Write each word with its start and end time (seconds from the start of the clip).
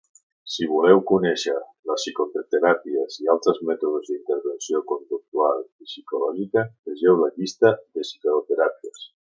Si 0.51 0.67
voleu 0.69 0.95
conèixer 1.09 1.53
les 1.89 2.01
psicoteràpies 2.05 3.19
i 3.25 3.29
altres 3.35 3.61
mètodes 3.69 4.09
d'intervenció 4.09 4.83
conductual 4.93 5.63
i 5.69 5.89
psicològica, 5.93 6.67
vegeu 6.91 7.21
la 7.23 7.33
llista 7.37 7.77
de 7.77 8.09
psicoteràpies. 8.11 9.09